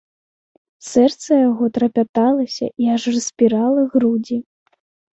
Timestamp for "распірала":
3.19-3.81